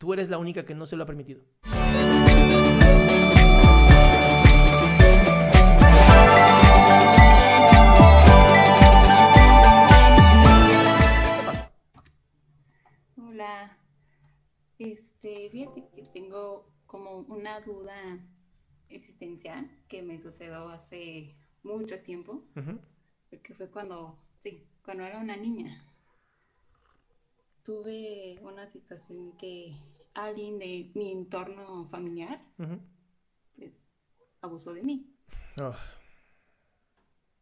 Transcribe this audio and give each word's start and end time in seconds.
Tú 0.00 0.14
eres 0.14 0.30
la 0.30 0.38
única 0.38 0.64
que 0.64 0.74
no 0.74 0.86
se 0.86 0.96
lo 0.96 1.02
ha 1.02 1.06
permitido. 1.06 1.42
Hola. 13.16 13.76
Este, 14.78 15.50
fíjate 15.50 15.88
que 15.94 16.02
tengo 16.14 16.72
como 16.86 17.18
una 17.18 17.60
duda 17.60 18.18
existencial 18.88 19.70
que 19.88 20.02
me 20.02 20.18
sucedió 20.18 20.70
hace 20.70 21.36
mucho 21.62 22.00
tiempo, 22.00 22.42
Ujú. 22.56 22.80
porque 23.28 23.54
fue 23.54 23.68
cuando, 23.70 24.18
sí, 24.38 24.66
cuando 24.82 25.04
era 25.04 25.18
una 25.18 25.36
niña. 25.36 25.84
Tuve 27.64 28.38
una 28.42 28.66
situación 28.66 29.36
que 29.36 29.74
alguien 30.14 30.58
de 30.58 30.90
mi 30.94 31.12
entorno 31.12 31.88
familiar, 31.88 32.44
pues, 33.56 33.86
abusó 34.40 34.72
de 34.72 34.82
mí. 34.82 35.06
Oh, 35.60 35.74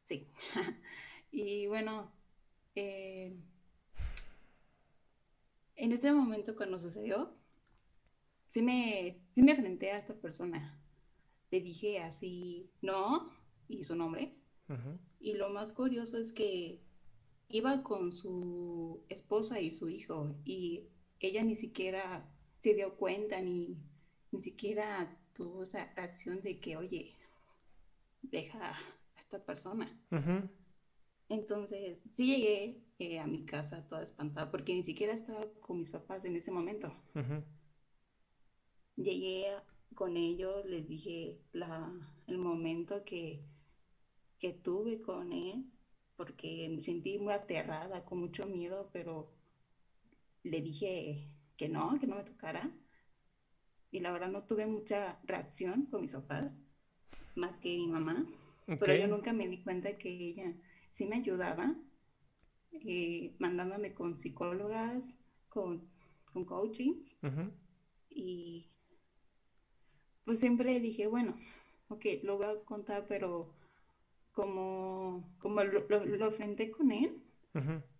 Sí. 0.04 0.26
Y 1.30 1.66
bueno, 1.66 2.10
eh, 2.74 3.36
en 5.76 5.92
ese 5.92 6.10
momento 6.10 6.56
cuando 6.56 6.78
sucedió, 6.78 7.36
sí 8.46 8.62
me, 8.62 9.12
sí 9.32 9.42
me 9.42 9.52
enfrenté 9.52 9.92
a 9.92 9.98
esta 9.98 10.14
persona. 10.14 10.80
Le 11.50 11.60
dije 11.60 12.00
así, 12.00 12.72
no, 12.80 13.30
y 13.68 13.84
su 13.84 13.94
nombre. 13.94 14.34
Y 15.20 15.34
lo 15.34 15.50
más 15.50 15.72
curioso 15.72 16.18
es 16.18 16.32
que 16.32 16.82
iba 17.48 17.82
con 17.82 18.12
su 18.12 19.04
esposa 19.08 19.60
y 19.60 19.70
su 19.70 19.88
hijo, 19.88 20.36
y 20.44 20.88
ella 21.20 21.42
ni 21.42 21.56
siquiera 21.56 22.28
se 22.58 22.74
dio 22.74 22.96
cuenta, 22.96 23.40
ni, 23.40 23.76
ni 24.30 24.40
siquiera 24.40 25.16
tuvo 25.32 25.62
esa 25.62 25.92
reacción 25.94 26.40
de 26.42 26.60
que, 26.60 26.76
oye, 26.76 27.14
deja 28.22 28.72
a 28.72 29.18
esta 29.18 29.44
persona. 29.44 29.88
Entonces, 31.28 32.04
sí 32.12 32.26
llegué 32.26 32.82
eh, 32.98 33.18
a 33.18 33.26
mi 33.26 33.44
casa 33.44 33.86
toda 33.86 34.02
espantada 34.02 34.50
porque 34.50 34.74
ni 34.74 34.82
siquiera 34.82 35.12
estaba 35.12 35.46
con 35.60 35.78
mis 35.78 35.90
papás 35.90 36.24
en 36.24 36.36
ese 36.36 36.50
momento. 36.50 36.92
Llegué 38.96 39.46
con 39.94 40.16
ellos, 40.16 40.64
les 40.66 40.88
dije 40.88 41.40
la, 41.52 41.92
el 42.26 42.38
momento 42.38 43.04
que, 43.04 43.44
que 44.38 44.52
tuve 44.52 45.00
con 45.00 45.32
él, 45.32 45.70
porque 46.18 46.68
me 46.68 46.82
sentí 46.82 47.16
muy 47.16 47.32
aterrada, 47.32 48.04
con 48.04 48.18
mucho 48.18 48.44
miedo, 48.44 48.90
pero 48.92 49.32
le 50.42 50.60
dije 50.60 51.30
que 51.56 51.68
no, 51.68 51.96
que 52.00 52.08
no 52.08 52.16
me 52.16 52.24
tocara. 52.24 52.70
Y 53.92 54.00
la 54.00 54.10
verdad 54.10 54.28
no 54.28 54.42
tuve 54.42 54.66
mucha 54.66 55.20
reacción 55.22 55.86
con 55.86 56.00
mis 56.02 56.10
papás, 56.10 56.60
más 57.36 57.60
que 57.60 57.68
mi 57.68 57.86
mamá. 57.86 58.26
Pero 58.66 58.96
yo 58.96 59.06
nunca 59.06 59.32
me 59.32 59.46
di 59.46 59.62
cuenta 59.62 59.96
que 59.96 60.10
ella 60.10 60.52
sí 60.90 61.06
me 61.06 61.16
ayudaba, 61.16 61.76
eh, 62.72 63.36
mandándome 63.38 63.94
con 63.94 64.16
psicólogas, 64.16 65.14
con, 65.48 65.88
con 66.32 66.44
coachings. 66.44 67.16
Y 68.10 68.66
pues 70.24 70.40
siempre 70.40 70.80
dije, 70.80 71.06
bueno, 71.06 71.38
ok, 71.86 72.04
lo 72.24 72.38
voy 72.38 72.46
a 72.46 72.64
contar, 72.64 73.06
pero 73.06 73.54
como, 74.38 75.34
como 75.40 75.64
lo, 75.64 75.80
lo, 75.88 76.04
lo 76.06 76.26
enfrenté 76.26 76.70
con 76.70 76.92
él, 76.92 77.20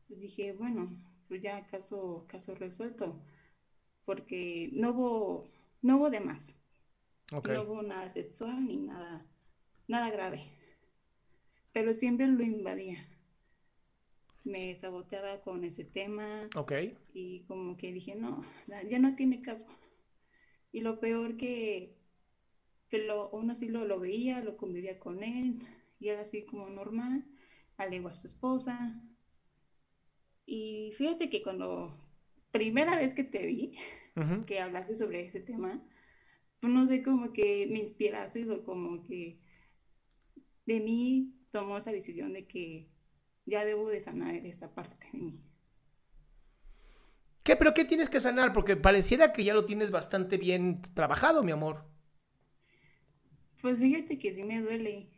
dije, 0.09 0.53
bueno, 0.53 0.97
pues 1.26 1.43
ya 1.43 1.66
caso, 1.66 2.26
caso 2.28 2.54
resuelto, 2.54 3.21
porque 4.04 4.71
no 4.72 4.91
hubo, 4.91 5.49
no 5.82 5.97
hubo 5.97 6.10
de 6.10 6.21
más. 6.21 6.56
No 7.32 7.62
hubo 7.65 7.82
nada 7.82 8.09
sexual 8.09 8.65
ni 8.69 8.76
nada, 8.76 9.26
nada 9.88 10.10
grave. 10.10 10.44
Pero 11.72 11.93
siempre 11.93 12.28
lo 12.28 12.44
invadía. 12.44 13.05
Me 14.44 14.76
saboteaba 14.76 15.41
con 15.41 15.65
ese 15.65 15.82
tema 15.82 16.49
Ok. 16.55 16.72
y 17.12 17.41
como 17.49 17.76
que 17.76 17.93
dije, 17.93 18.15
no, 18.15 18.44
ya 18.69 18.84
ya 18.84 19.00
no 19.00 19.16
tiene 19.16 19.43
caso. 19.43 19.66
Y 20.70 20.82
lo 20.82 21.00
peor 21.00 21.37
que, 21.37 21.97
que 22.91 22.99
lo, 22.99 23.31
aún 23.34 23.50
así 23.50 23.69
lo, 23.69 23.84
lo 23.84 23.99
veía, 23.99 24.41
lo 24.41 24.56
convivía 24.56 24.99
con 25.00 25.25
él, 25.25 25.59
y 26.01 26.09
era 26.09 26.23
así 26.23 26.45
como 26.45 26.69
normal, 26.69 27.25
al 27.77 27.95
igual 27.95 28.13
a 28.13 28.15
su 28.15 28.27
esposa. 28.27 29.03
Y 30.47 30.93
fíjate 30.97 31.29
que 31.31 31.43
cuando, 31.43 31.95
primera 32.51 32.97
vez 32.97 33.15
que 33.15 33.25
te 33.25 33.47
vi, 33.47 33.77
que 34.47 34.61
hablaste 34.61 34.97
sobre 34.97 35.25
ese 35.25 35.41
tema, 35.41 35.81
pues 36.61 36.73
no 36.73 36.89
sé, 36.89 37.03
como 37.03 37.33
que 37.33 37.69
me 37.71 37.79
inspiraste 37.79 38.51
o 38.51 38.65
como 38.65 39.03
que 39.03 39.39
de 40.67 40.81
mí 40.81 41.35
tomó 41.53 41.79
esa 41.79 41.93
decisión 41.93 42.33
de 42.33 42.47
que 42.47 42.89
ya 43.47 43.65
debo 43.65 43.89
de 43.89 44.01
sanar 44.01 44.35
esta 44.35 44.75
parte 44.75 45.07
de 45.13 45.19
mí. 45.19 45.41
¿Qué? 47.43 47.57
¿Pero 47.57 47.73
qué 47.73 47.85
tienes 47.85 48.11
que 48.11 48.21
sanar? 48.21 48.53
Porque 48.53 48.77
pareciera 48.77 49.33
que 49.33 49.45
ya 49.45 49.55
lo 49.55 49.65
tienes 49.65 49.91
bastante 49.91 50.37
bien 50.37 50.83
trabajado, 50.95 51.43
mi 51.43 51.53
amor. 51.53 51.87
Pues 53.63 53.79
fíjate 53.79 54.19
que 54.19 54.33
sí 54.33 54.45
me 54.45 54.61
duele. 54.61 55.09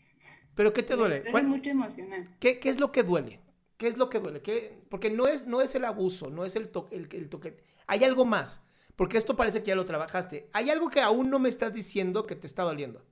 ¿Pero 0.60 0.74
qué 0.74 0.82
te 0.82 0.94
duele? 0.94 1.22
¿Cuál- 1.30 1.46
mucho 1.46 1.70
emocional. 1.70 2.28
¿Qué, 2.38 2.60
qué 2.60 2.68
es 2.68 2.78
lo 2.78 2.92
que 2.92 3.02
duele? 3.02 3.40
¿Qué 3.78 3.86
es 3.88 3.96
lo 3.96 4.10
que 4.10 4.20
duele? 4.20 4.42
¿Qué- 4.42 4.78
Porque 4.90 5.08
no 5.08 5.26
es, 5.26 5.46
no 5.46 5.62
es 5.62 5.74
el 5.74 5.86
abuso, 5.86 6.28
no 6.28 6.44
es 6.44 6.54
el, 6.54 6.68
to- 6.68 6.86
el, 6.90 7.08
el 7.12 7.30
toque. 7.30 7.56
Hay 7.86 8.04
algo 8.04 8.26
más. 8.26 8.62
Porque 8.94 9.16
esto 9.16 9.36
parece 9.36 9.62
que 9.62 9.68
ya 9.68 9.74
lo 9.74 9.86
trabajaste. 9.86 10.50
Hay 10.52 10.68
algo 10.68 10.90
que 10.90 11.00
aún 11.00 11.30
no 11.30 11.38
me 11.38 11.48
estás 11.48 11.72
diciendo 11.72 12.26
que 12.26 12.36
te 12.36 12.46
está 12.46 12.62
doliendo. 12.64 13.02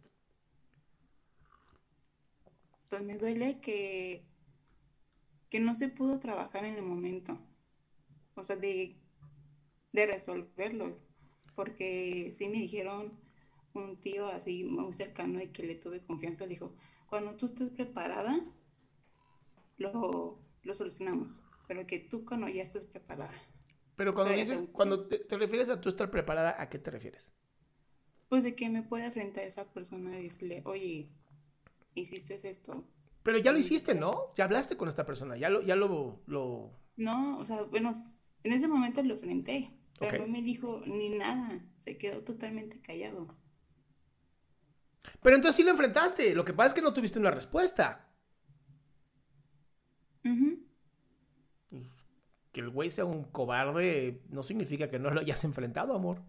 Pues 2.90 3.02
me 3.02 3.16
duele 3.16 3.60
que, 3.60 4.26
que 5.50 5.60
no 5.60 5.74
se 5.74 5.88
pudo 5.88 6.18
trabajar 6.20 6.66
en 6.66 6.74
el 6.74 6.82
momento. 6.82 7.38
O 8.34 8.44
sea, 8.44 8.56
de, 8.56 8.96
de 9.92 10.06
resolverlo. 10.06 10.98
Porque 11.54 12.30
sí 12.30 12.48
me 12.48 12.58
dijeron 12.58 13.12
un 13.74 13.96
tío 14.00 14.26
así 14.28 14.64
muy 14.64 14.92
cercano 14.92 15.40
y 15.40 15.48
que 15.48 15.64
le 15.64 15.74
tuve 15.76 16.04
confianza, 16.04 16.46
dijo, 16.46 16.74
cuando 17.08 17.36
tú 17.36 17.46
estés 17.46 17.70
preparada, 17.70 18.40
lo, 19.78 20.38
lo 20.62 20.74
solucionamos. 20.74 21.42
Pero 21.66 21.86
que 21.86 21.98
tú 21.98 22.24
cuando 22.24 22.48
ya 22.48 22.62
estés 22.62 22.84
preparada. 22.84 23.34
Pero 23.96 24.14
cuando 24.14 24.32
Pero 24.32 24.40
dices, 24.40 24.64
cuando 24.72 25.06
te, 25.08 25.18
te 25.18 25.36
refieres 25.36 25.68
a 25.70 25.78
tú 25.80 25.88
estar 25.90 26.10
preparada, 26.10 26.56
¿a 26.60 26.68
qué 26.70 26.78
te 26.78 26.90
refieres? 26.90 27.30
Pues 28.30 28.42
de 28.42 28.54
que 28.56 28.70
me 28.70 28.82
pueda 28.82 29.06
enfrentar 29.06 29.44
a 29.44 29.48
esa 29.48 29.70
persona 29.72 30.18
y 30.18 30.22
decirle, 30.22 30.62
oye, 30.64 31.10
hiciste 31.94 32.34
esto. 32.48 32.84
Pero 33.22 33.38
ya 33.38 33.52
lo 33.52 33.58
hiciste, 33.58 33.94
¿no? 33.94 34.32
Ya 34.36 34.44
hablaste 34.44 34.76
con 34.76 34.88
esta 34.88 35.04
persona, 35.06 35.36
ya 35.36 35.50
lo, 35.50 35.62
ya 35.62 35.76
lo, 35.76 36.22
lo... 36.26 36.72
No, 36.96 37.38
o 37.38 37.44
sea, 37.46 37.62
bueno, 37.62 37.92
En 38.42 38.52
ese 38.52 38.68
momento 38.68 39.02
lo 39.02 39.14
enfrenté, 39.14 39.70
pero 39.98 40.12
Ok. 40.12 40.14
no 40.14 40.26
me 40.26 40.42
dijo 40.42 40.82
ni 40.86 41.08
nada. 41.10 41.64
Se 41.78 41.96
quedó 41.98 42.22
totalmente 42.24 42.80
callado. 42.82 43.34
Pero 45.22 45.36
entonces 45.36 45.56
sí 45.56 45.62
lo 45.64 45.70
enfrentaste. 45.70 46.34
Lo 46.34 46.44
que 46.44 46.52
pasa 46.52 46.68
es 46.68 46.74
que 46.74 46.82
no 46.82 46.92
tuviste 46.94 47.18
una 47.18 47.30
respuesta. 47.30 48.08
Que 52.52 52.60
el 52.60 52.70
güey 52.70 52.90
sea 52.90 53.04
un 53.04 53.24
cobarde 53.24 54.22
no 54.30 54.42
significa 54.42 54.90
que 54.90 54.98
no 54.98 55.10
lo 55.10 55.20
hayas 55.20 55.44
enfrentado, 55.44 55.94
amor. 55.94 56.22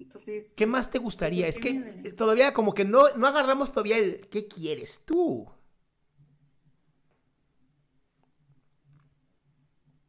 Entonces, 0.00 0.56
¿Qué 0.56 0.66
más 0.66 0.90
te 0.90 0.98
gustaría? 0.98 1.46
¿Por 1.46 1.48
Es 1.48 1.58
que 1.58 1.72
duele? 1.72 2.12
todavía 2.16 2.52
como 2.52 2.74
que 2.74 2.84
no, 2.84 3.10
no 3.16 3.26
agarramos 3.26 3.72
todavía 3.72 3.96
el 3.98 4.28
¿qué 4.28 4.46
quieres 4.48 5.04
tú? 5.04 5.48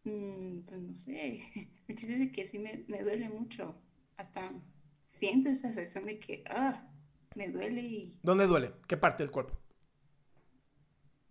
mm, 0.03 0.61
pues 0.67 0.83
no 0.83 0.95
sé. 0.95 1.41
El 1.87 1.95
chiste 1.95 2.23
es 2.23 2.31
que 2.31 2.45
sí 2.45 2.59
me, 2.59 2.85
me 2.87 3.01
duele 3.03 3.29
mucho. 3.29 3.75
Hasta 4.17 4.51
siento 5.09 5.49
esa 5.49 5.73
sensación 5.73 6.05
de 6.05 6.19
que, 6.19 6.43
ah, 6.47 6.87
me 7.35 7.49
duele 7.49 7.81
y 7.81 8.19
¿Dónde 8.23 8.47
duele? 8.47 8.73
¿Qué 8.87 8.95
parte 8.95 9.23
del 9.23 9.31
cuerpo? 9.31 9.57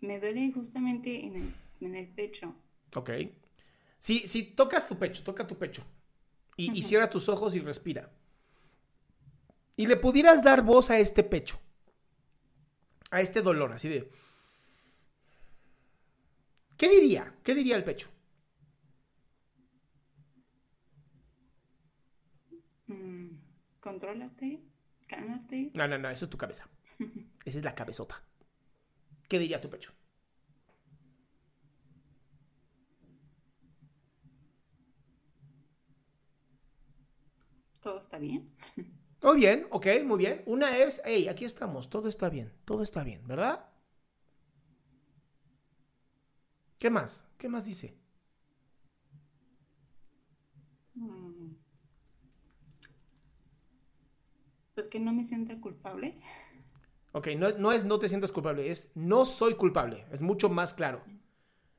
me 0.00 0.20
duele 0.20 0.52
justamente 0.52 1.24
en 1.24 1.34
el, 1.34 1.54
en 1.80 1.96
el 1.96 2.06
pecho. 2.08 2.54
Ok. 2.94 3.10
Si, 3.98 4.28
si 4.28 4.44
tocas 4.44 4.86
tu 4.86 4.96
pecho, 4.96 5.24
toca 5.24 5.44
tu 5.44 5.58
pecho. 5.58 5.84
Y, 6.56 6.78
y 6.78 6.82
cierra 6.82 7.10
tus 7.10 7.28
ojos 7.28 7.54
y 7.56 7.60
respira. 7.60 8.08
Y 9.76 9.86
le 9.86 9.96
pudieras 9.96 10.42
dar 10.44 10.62
voz 10.62 10.90
a 10.90 10.98
este 11.00 11.24
pecho. 11.24 11.58
A 13.10 13.20
este 13.20 13.42
dolor, 13.42 13.72
así 13.72 13.88
de... 13.88 14.08
¿Qué 16.76 16.88
diría? 16.88 17.34
¿Qué 17.42 17.54
diría 17.56 17.74
el 17.74 17.82
pecho? 17.82 18.08
Mm, 22.86 23.30
contrólate, 23.88 24.60
cálmate. 25.06 25.70
No, 25.74 25.88
no, 25.88 25.96
no, 25.98 26.10
eso 26.10 26.26
es 26.26 26.30
tu 26.30 26.36
cabeza. 26.36 26.68
Esa 27.44 27.58
es 27.58 27.64
la 27.64 27.74
cabezota. 27.74 28.22
¿Qué 29.28 29.38
diría 29.38 29.60
tu 29.60 29.70
pecho? 29.70 29.92
Todo 37.80 37.98
está 38.00 38.18
bien. 38.18 38.52
Muy 39.22 39.36
bien, 39.36 39.66
ok, 39.70 39.86
muy 40.04 40.18
bien. 40.18 40.42
Una 40.46 40.76
es, 40.78 41.00
hey, 41.04 41.26
aquí 41.28 41.44
estamos, 41.44 41.88
todo 41.88 42.08
está 42.08 42.28
bien, 42.28 42.52
todo 42.64 42.82
está 42.82 43.02
bien, 43.02 43.26
¿verdad? 43.26 43.68
¿Qué 46.78 46.90
más? 46.90 47.26
¿Qué 47.38 47.48
más 47.48 47.64
dice? 47.64 47.96
Mm. 50.94 51.54
Pues 54.78 54.86
que 54.86 55.00
no 55.00 55.12
me 55.12 55.24
sienta 55.24 55.60
culpable. 55.60 56.14
Ok, 57.10 57.30
no, 57.36 57.50
no 57.58 57.72
es 57.72 57.84
no 57.84 57.98
te 57.98 58.08
sientas 58.08 58.30
culpable, 58.30 58.70
es 58.70 58.92
no 58.94 59.24
soy 59.24 59.54
culpable. 59.56 60.06
Es 60.12 60.20
mucho 60.20 60.48
más 60.48 60.72
claro. 60.72 61.02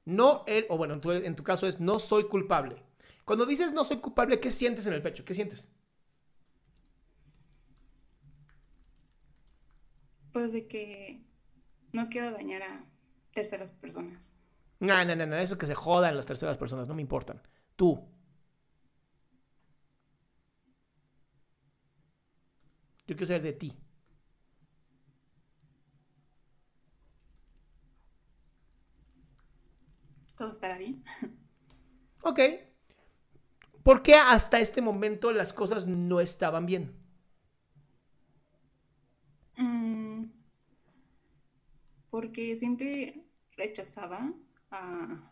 No, 0.06 0.46
er- 0.48 0.66
o 0.70 0.78
bueno, 0.78 0.96
en 0.96 1.02
tu, 1.02 1.12
en 1.12 1.36
tu 1.38 1.44
caso 1.44 1.68
es 1.68 1.80
no 1.80 2.00
soy 2.00 2.26
culpable. 2.26 2.84
Cuando 3.26 3.46
dices 3.46 3.72
no 3.74 3.86
soy 3.86 3.98
culpable, 4.00 4.42
¿qué 4.42 4.52
sientes 4.52 4.86
en 4.88 4.94
el 4.94 5.02
pecho? 5.02 5.26
¿Qué 5.26 5.34
sientes? 5.34 5.70
Pues 10.32 10.52
de 10.52 10.68
que 10.68 11.22
no 11.94 12.10
quiero 12.10 12.32
dañar 12.32 12.64
a 12.64 12.86
terceras 13.34 13.74
personas. 13.74 14.36
No, 14.80 15.04
no, 15.06 15.16
no, 15.16 15.26
no, 15.26 15.36
eso 15.38 15.58
que 15.58 15.66
se 15.68 15.76
jodan 15.76 16.16
las 16.16 16.26
terceras 16.26 16.58
personas, 16.58 16.88
no 16.88 16.96
me 16.96 17.02
importan. 17.02 17.42
Tú. 17.76 18.08
Yo 23.10 23.16
quiero 23.18 23.26
saber 23.28 23.42
de 23.44 23.54
ti. 23.54 23.78
Todo 30.38 30.52
estará 30.52 30.78
bien. 30.78 31.04
Ok. 32.24 32.40
¿Por 33.84 34.04
qué 34.04 34.16
hasta 34.16 34.62
este 34.62 34.82
momento 34.82 35.32
las 35.34 35.52
cosas 35.52 35.86
no 35.86 36.22
estaban 36.22 36.66
bien? 36.66 36.96
Mm, 39.60 40.32
Porque 42.10 42.56
siempre 42.56 43.26
rechazaba 43.58 44.34
a, 44.72 45.32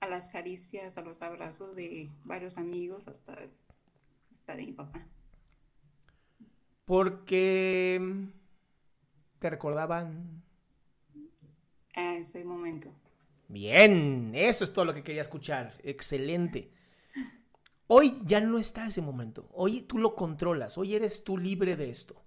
a 0.00 0.08
las 0.08 0.28
caricias, 0.28 0.98
a 0.98 1.02
los 1.02 1.22
abrazos 1.22 1.76
de 1.76 2.10
varios 2.24 2.58
amigos, 2.58 3.08
hasta, 3.08 3.38
hasta 4.32 4.56
de 4.56 4.66
mi 4.66 4.72
papá. 4.72 5.06
Porque 6.88 7.98
mm, 8.00 8.24
te 9.40 9.50
recordaban. 9.50 10.42
A 11.94 12.14
ese 12.14 12.46
momento. 12.46 12.90
Bien, 13.46 14.32
eso 14.34 14.64
es 14.64 14.72
todo 14.72 14.86
lo 14.86 14.94
que 14.94 15.02
quería 15.02 15.20
escuchar. 15.20 15.74
Excelente. 15.82 16.72
Hoy 17.88 18.22
ya 18.24 18.40
no 18.40 18.56
está 18.56 18.86
ese 18.86 19.02
momento. 19.02 19.50
Hoy 19.52 19.82
tú 19.82 19.98
lo 19.98 20.14
controlas. 20.14 20.78
Hoy 20.78 20.94
eres 20.94 21.24
tú 21.24 21.36
libre 21.36 21.76
de 21.76 21.90
esto. 21.90 22.24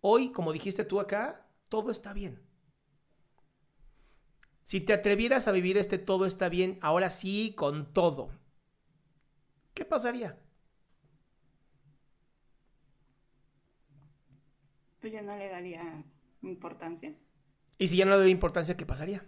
Hoy, 0.00 0.32
como 0.32 0.54
dijiste 0.54 0.82
tú 0.82 0.98
acá, 0.98 1.46
todo 1.68 1.90
está 1.90 2.14
bien. 2.14 2.40
Si 4.62 4.80
te 4.80 4.94
atrevieras 4.94 5.48
a 5.48 5.52
vivir 5.52 5.76
este 5.76 5.98
todo 5.98 6.24
está 6.24 6.48
bien, 6.48 6.78
ahora 6.80 7.10
sí, 7.10 7.52
con 7.58 7.92
todo, 7.92 8.30
¿qué 9.74 9.84
pasaría? 9.84 10.38
Pues 15.06 15.14
ya 15.14 15.22
no 15.22 15.36
le 15.36 15.48
daría 15.48 16.04
importancia. 16.42 17.14
Y 17.78 17.86
si 17.86 17.96
ya 17.96 18.04
no 18.04 18.10
le 18.10 18.16
doy 18.16 18.30
importancia, 18.32 18.76
¿qué 18.76 18.84
pasaría? 18.84 19.24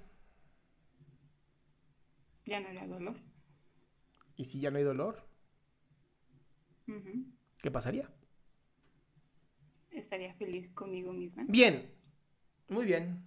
Ya 2.47 2.59
no 2.59 2.67
era 2.67 2.85
dolor. 2.85 3.15
Y 4.35 4.47
si 4.47 4.59
ya 4.59 4.73
no 4.73 4.79
hay 4.79 4.83
dolor. 4.83 5.25
¿qué 7.63 7.71
pasaría? 7.71 8.11
Estaría 9.93 10.35
feliz 10.35 10.69
conmigo 10.71 11.13
misma. 11.13 11.45
Bien, 11.47 11.95
muy 12.69 12.85
bien. 12.85 13.25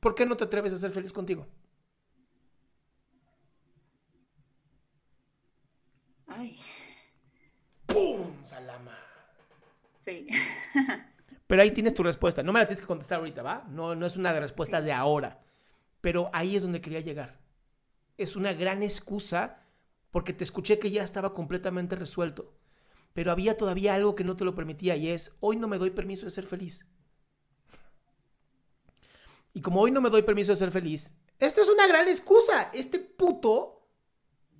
¿Por 0.00 0.14
qué 0.14 0.26
no 0.26 0.36
te 0.36 0.44
atreves 0.44 0.74
a 0.74 0.76
ser 0.76 0.90
feliz 0.90 1.14
contigo? 1.14 1.46
Ay, 6.26 6.60
¡Pum! 7.86 8.44
Salama. 8.44 9.11
Sí. 10.02 10.26
Pero 11.46 11.62
ahí 11.62 11.70
tienes 11.70 11.94
tu 11.94 12.02
respuesta. 12.02 12.42
No 12.42 12.52
me 12.52 12.60
la 12.60 12.66
tienes 12.66 12.82
que 12.82 12.86
contestar 12.86 13.18
ahorita, 13.18 13.42
¿va? 13.42 13.64
No, 13.68 13.94
no 13.94 14.06
es 14.06 14.16
una 14.16 14.38
respuesta 14.38 14.80
de 14.80 14.92
ahora. 14.92 15.40
Pero 16.00 16.30
ahí 16.32 16.56
es 16.56 16.62
donde 16.62 16.80
quería 16.80 17.00
llegar. 17.00 17.40
Es 18.16 18.36
una 18.36 18.52
gran 18.52 18.82
excusa 18.82 19.62
porque 20.10 20.32
te 20.32 20.44
escuché 20.44 20.78
que 20.78 20.90
ya 20.90 21.02
estaba 21.02 21.32
completamente 21.32 21.96
resuelto. 21.96 22.54
Pero 23.12 23.32
había 23.32 23.56
todavía 23.56 23.94
algo 23.94 24.14
que 24.14 24.24
no 24.24 24.36
te 24.36 24.44
lo 24.44 24.54
permitía 24.54 24.96
y 24.96 25.08
es, 25.08 25.32
hoy 25.40 25.56
no 25.56 25.68
me 25.68 25.78
doy 25.78 25.90
permiso 25.90 26.24
de 26.24 26.30
ser 26.30 26.46
feliz. 26.46 26.86
Y 29.54 29.60
como 29.60 29.80
hoy 29.80 29.90
no 29.90 30.00
me 30.00 30.10
doy 30.10 30.22
permiso 30.22 30.52
de 30.52 30.56
ser 30.56 30.70
feliz, 30.70 31.12
esta 31.38 31.60
es 31.60 31.68
una 31.68 31.86
gran 31.86 32.08
excusa. 32.08 32.70
Este 32.72 32.98
puto, 32.98 33.86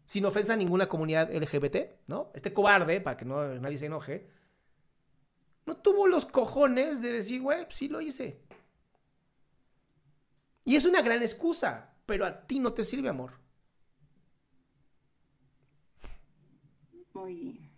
sin 0.04 0.26
ofensa 0.26 0.52
a 0.52 0.56
ninguna 0.56 0.88
comunidad 0.88 1.32
LGBT, 1.32 2.06
¿no? 2.06 2.30
Este 2.34 2.52
cobarde, 2.52 3.00
para 3.00 3.16
que 3.16 3.24
no, 3.24 3.54
nadie 3.54 3.78
se 3.78 3.86
enoje, 3.86 4.28
no 5.66 5.76
tuvo 5.76 6.06
los 6.06 6.26
cojones 6.26 7.00
de 7.02 7.12
decir, 7.12 7.40
güey, 7.42 7.64
pues 7.64 7.76
sí 7.76 7.88
lo 7.88 8.00
hice. 8.00 8.40
Y 10.64 10.76
es 10.76 10.84
una 10.86 11.02
gran 11.02 11.22
excusa, 11.22 11.94
pero 12.06 12.24
a 12.26 12.46
ti 12.46 12.58
no 12.58 12.72
te 12.72 12.84
sirve, 12.84 13.08
amor. 13.08 13.32
Muy 17.14 17.34
bien. 17.34 17.72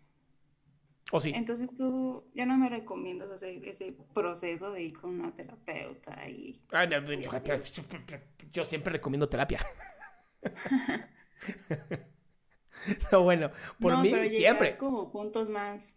¿O 1.12 1.20
sí? 1.20 1.32
Entonces 1.32 1.72
tú 1.74 2.24
ya 2.34 2.46
no 2.46 2.56
me 2.56 2.68
recomiendas 2.70 3.30
hacer 3.30 3.62
ese 3.68 3.92
proceso 4.14 4.72
de 4.72 4.84
ir 4.84 4.98
con 4.98 5.20
una 5.20 5.32
terapeuta 5.34 6.26
y 6.28 6.58
Ah, 6.72 6.86
no, 6.86 6.96
yo 8.52 8.64
siempre 8.64 8.92
recomiendo 8.92 9.28
terapia. 9.28 9.60
no, 13.12 13.22
bueno, 13.22 13.50
por 13.80 13.92
No, 13.92 13.98
mí 13.98 14.10
pero 14.10 14.28
siempre. 14.28 14.76
como 14.76 15.10
puntos 15.10 15.48
más, 15.48 15.96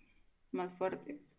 más 0.51 0.74
fuertes. 0.77 1.37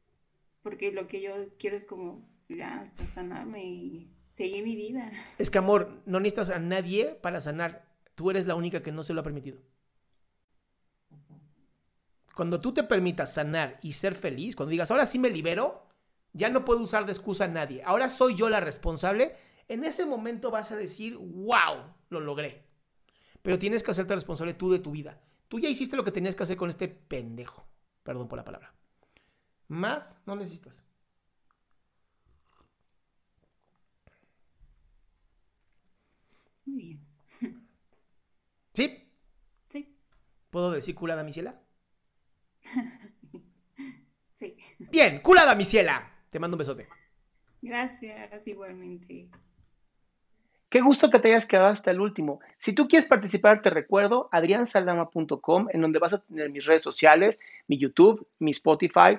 Porque 0.69 0.93
lo 0.93 1.09
que 1.09 1.23
yo 1.23 1.33
quiero 1.59 1.79
es 1.79 1.87
como 1.87 2.29
ya 2.47 2.85
sanarme 3.15 3.65
y 3.65 4.13
seguir 4.33 4.63
mi 4.63 4.77
vida. 4.77 5.11
Es 5.39 5.49
que, 5.49 5.57
amor, 5.57 6.03
no 6.05 6.21
necesitas 6.21 6.51
a 6.51 6.59
nadie 6.59 7.07
para 7.23 7.41
sanar. 7.41 7.89
Tú 8.15 8.31
eres 8.31 8.47
la 8.47 8.55
única 8.55 8.83
que 8.83 8.93
no 8.93 9.03
se 9.03 9.15
lo 9.15 9.23
ha 9.23 9.25
permitido. 9.25 9.63
Cuando 12.37 12.61
tú 12.61 12.75
te 12.75 12.83
permitas 12.83 13.33
sanar 13.33 13.79
y 13.81 13.95
ser 13.95 14.15
feliz, 14.15 14.57
cuando 14.57 14.73
digas, 14.73 14.91
ahora 14.91 15.07
sí 15.07 15.19
me 15.19 15.31
libero, 15.31 15.89
ya 16.35 16.51
no 16.51 16.67
puedo 16.67 16.81
usar 16.81 17.07
de 17.07 17.13
excusa 17.13 17.47
a 17.47 17.49
nadie. 17.49 17.83
Ahora 17.83 18.11
soy 18.11 18.35
yo 18.35 18.51
la 18.51 18.61
responsable, 18.61 19.37
En 19.69 19.85
ese 19.85 20.05
momento 20.05 20.51
vas 20.51 20.71
a 20.71 20.77
decir, 20.77 21.17
wow, 21.17 21.95
lo 22.11 22.21
logré. 22.21 22.67
Pero 23.41 23.59
tienes 23.59 23.83
que 23.83 23.91
hacerte 23.91 24.15
responsable 24.15 24.53
tú 24.53 24.71
de 24.71 24.81
tu 24.81 24.91
vida. 24.91 25.19
Tú 25.49 25.61
ya 25.61 25.71
hiciste 25.71 25.97
lo 25.97 26.05
que 26.05 26.13
tenías 26.13 26.37
que 26.37 26.43
hacer 26.43 26.59
con 26.59 26.69
este 26.69 26.89
pendejo. 26.89 27.67
Perdón 28.03 28.29
por 28.29 28.37
la 28.37 28.45
palabra. 28.45 28.78
Más 29.69 30.19
no 30.27 30.35
necesitas. 30.35 30.83
Muy 36.65 36.83
bien. 36.83 37.09
¿Sí? 38.75 39.11
Sí. 39.69 39.97
¿Puedo 40.51 40.71
decir 40.71 40.95
culada 40.95 41.23
mi 41.23 41.33
ciela? 41.33 41.61
Sí. 44.39 44.57
Bien, 44.79 45.19
culada 45.19 45.57
mi 45.57 45.65
ciela. 45.65 46.13
Te 46.31 46.39
mando 46.39 46.55
un 46.55 46.59
besote. 46.59 46.87
Gracias, 47.61 48.47
igualmente. 48.47 49.29
Qué 50.69 50.81
gusto 50.81 51.11
que 51.11 51.19
te 51.19 51.27
hayas 51.27 51.49
quedado 51.49 51.71
hasta 51.71 51.91
el 51.91 52.01
último. 52.01 52.39
Si 52.57 52.73
tú 52.73 52.87
quieres 52.87 53.09
participar, 53.09 53.63
te 53.63 53.71
recuerdo 53.71 54.29
adriansaldama.com, 54.31 55.67
en 55.73 55.81
donde 55.81 55.99
vas 55.99 56.13
a 56.13 56.21
tener 56.21 56.51
mis 56.51 56.67
redes 56.67 56.83
sociales, 56.85 57.41
mi 57.67 57.79
YouTube, 57.79 58.29
mi 58.39 58.53
Spotify, 58.53 59.19